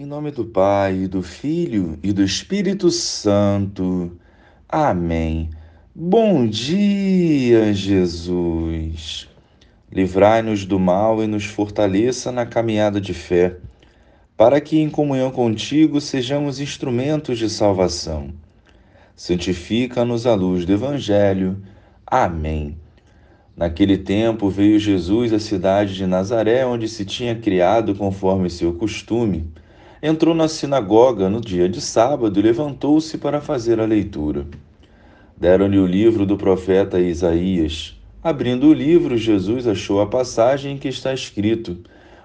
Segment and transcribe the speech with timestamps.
[0.00, 4.16] Em nome do Pai, do Filho e do Espírito Santo.
[4.68, 5.50] Amém.
[5.92, 9.28] Bom dia, Jesus.
[9.90, 13.56] Livrai-nos do mal e nos fortaleça na caminhada de fé,
[14.36, 18.32] para que, em comunhão contigo, sejamos instrumentos de salvação.
[19.16, 21.60] Santifica-nos à luz do Evangelho.
[22.06, 22.78] Amém.
[23.56, 29.52] Naquele tempo veio Jesus à cidade de Nazaré, onde se tinha criado conforme seu costume
[30.02, 34.46] entrou na sinagoga no dia de sábado e levantou-se para fazer a leitura.
[35.36, 37.96] Deram-lhe o livro do profeta Isaías.
[38.22, 41.78] Abrindo o livro, Jesus achou a passagem em que está escrito: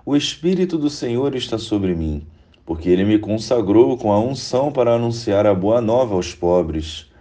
[0.05, 2.25] O Espírito do Senhor está sobre mim,
[2.65, 7.11] porque ele me consagrou com a unção para anunciar a boa nova aos pobres.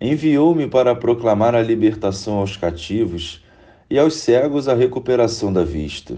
[0.00, 3.44] Enviou-me para proclamar a libertação aos cativos
[3.88, 6.16] e aos cegos a recuperação da vista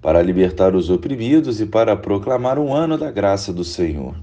[0.00, 4.14] para libertar os oprimidos e para proclamar um ano da graça do Senhor.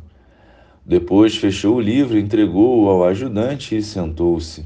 [0.85, 4.65] Depois fechou o livro, entregou-o ao ajudante e sentou-se.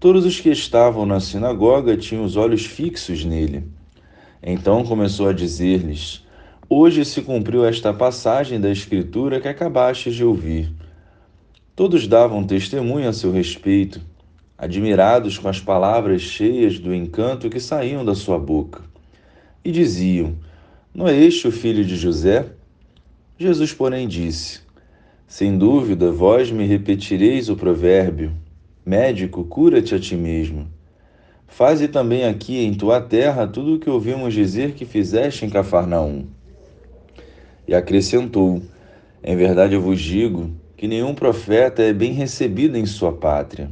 [0.00, 3.64] Todos os que estavam na sinagoga tinham os olhos fixos nele.
[4.42, 6.24] Então começou a dizer-lhes:
[6.68, 10.72] Hoje se cumpriu esta passagem da Escritura que acabastes de ouvir.
[11.74, 14.00] Todos davam testemunho a seu respeito,
[14.56, 18.95] admirados com as palavras cheias do encanto que saíam da sua boca
[19.66, 20.36] e diziam:
[20.94, 22.46] Não é este o filho de José?
[23.36, 24.60] Jesus, porém, disse:
[25.26, 28.32] Sem dúvida, vós me repetireis o provérbio:
[28.84, 30.68] Médico, cura-te a ti mesmo.
[31.48, 36.26] Faze também aqui em tua terra tudo o que ouvimos dizer que fizeste em Cafarnaum.
[37.66, 38.62] E acrescentou:
[39.24, 43.68] Em verdade eu vos digo que nenhum profeta é bem recebido em sua pátria.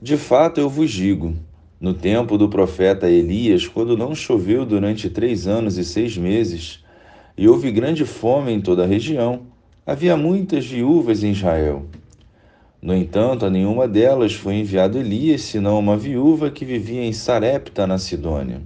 [0.00, 1.36] De fato eu vos digo:
[1.82, 6.84] no tempo do profeta Elias, quando não choveu durante três anos e seis meses,
[7.36, 9.40] e houve grande fome em toda a região,
[9.84, 11.84] havia muitas viúvas em Israel.
[12.80, 17.84] No entanto, a nenhuma delas foi enviado Elias, senão uma viúva que vivia em Sarepta,
[17.84, 18.62] na Sidônia.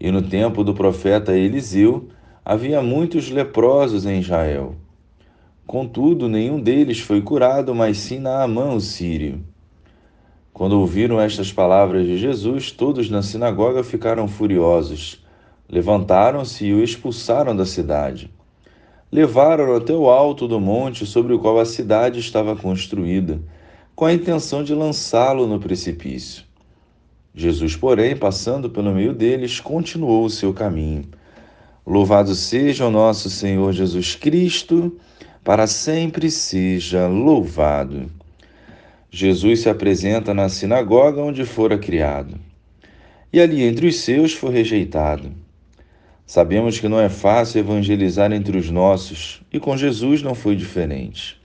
[0.00, 2.08] E no tempo do profeta Eliseu,
[2.42, 4.74] havia muitos leprosos em Israel.
[5.66, 9.44] Contudo, nenhum deles foi curado, mas sim Naamã, o sírio.
[10.60, 15.24] Quando ouviram estas palavras de Jesus, todos na sinagoga ficaram furiosos.
[15.66, 18.30] Levantaram-se e o expulsaram da cidade.
[19.10, 23.40] Levaram-no até o alto do monte sobre o qual a cidade estava construída,
[23.96, 26.44] com a intenção de lançá-lo no precipício.
[27.34, 31.06] Jesus, porém, passando pelo meio deles, continuou o seu caminho.
[31.86, 34.94] Louvado seja o nosso Senhor Jesus Cristo,
[35.42, 38.19] para sempre seja louvado.
[39.12, 42.38] Jesus se apresenta na sinagoga onde fora criado.
[43.32, 45.32] E ali entre os seus foi rejeitado.
[46.24, 51.40] Sabemos que não é fácil evangelizar entre os nossos, e com Jesus não foi diferente.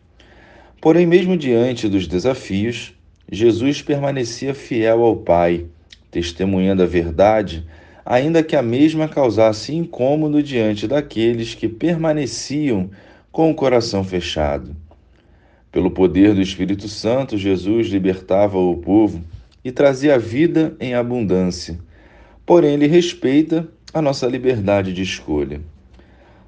[0.80, 2.94] Porém, mesmo diante dos desafios,
[3.32, 5.66] Jesus permanecia fiel ao Pai,
[6.12, 7.66] testemunhando a verdade,
[8.06, 12.92] ainda que a mesma causasse incômodo diante daqueles que permaneciam
[13.32, 14.85] com o coração fechado.
[15.76, 19.22] Pelo poder do Espírito Santo, Jesus libertava o povo
[19.62, 21.78] e trazia vida em abundância.
[22.46, 25.60] Porém, ele respeita a nossa liberdade de escolha.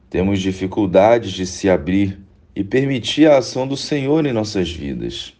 [0.09, 2.17] Temos dificuldades de se abrir
[2.55, 5.33] e permitir a ação do Senhor em nossas vidas.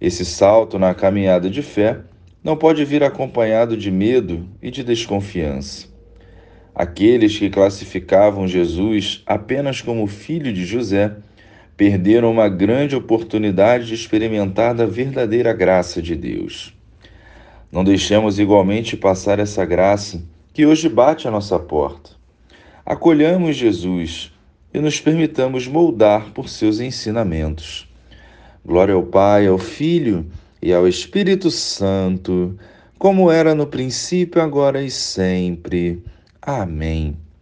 [0.00, 2.00] Esse salto na caminhada de fé
[2.42, 5.86] não pode vir acompanhado de medo e de desconfiança.
[6.74, 11.14] Aqueles que classificavam Jesus apenas como filho de José
[11.76, 16.74] perderam uma grande oportunidade de experimentar da verdadeira graça de Deus.
[17.70, 20.22] Não deixemos igualmente passar essa graça
[20.54, 22.10] que hoje bate à nossa porta.
[22.84, 24.32] Acolhamos Jesus
[24.72, 27.86] e nos permitamos moldar por seus ensinamentos.
[28.64, 30.26] Glória ao Pai, ao Filho
[30.62, 32.58] e ao Espírito Santo,
[32.98, 36.02] como era no princípio, agora e sempre.
[36.40, 37.25] Amém.